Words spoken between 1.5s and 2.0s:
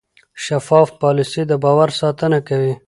باور